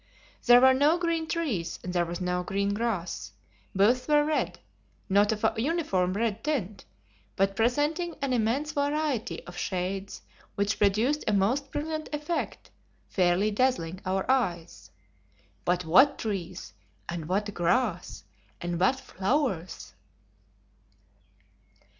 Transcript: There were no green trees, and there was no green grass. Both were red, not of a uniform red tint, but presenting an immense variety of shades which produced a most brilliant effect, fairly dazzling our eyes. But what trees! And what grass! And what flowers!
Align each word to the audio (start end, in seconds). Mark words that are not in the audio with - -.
There 0.47 0.61
were 0.61 0.73
no 0.73 0.97
green 0.97 1.27
trees, 1.27 1.77
and 1.83 1.93
there 1.93 2.07
was 2.07 2.19
no 2.19 2.41
green 2.41 2.73
grass. 2.73 3.33
Both 3.75 4.07
were 4.09 4.25
red, 4.25 4.57
not 5.07 5.31
of 5.31 5.43
a 5.43 5.53
uniform 5.57 6.13
red 6.13 6.43
tint, 6.43 6.85
but 7.35 7.55
presenting 7.55 8.15
an 8.19 8.33
immense 8.33 8.71
variety 8.71 9.45
of 9.45 9.55
shades 9.59 10.23
which 10.55 10.79
produced 10.79 11.23
a 11.27 11.33
most 11.33 11.71
brilliant 11.71 12.09
effect, 12.13 12.71
fairly 13.09 13.51
dazzling 13.51 14.01
our 14.03 14.25
eyes. 14.27 14.89
But 15.65 15.85
what 15.85 16.17
trees! 16.17 16.73
And 17.07 17.27
what 17.27 17.53
grass! 17.53 18.23
And 18.59 18.79
what 18.79 18.99
flowers! 18.99 19.93